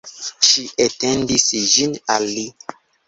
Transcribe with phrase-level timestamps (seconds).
[0.51, 1.45] Ŝi etendis
[1.75, 2.47] ĝin al li.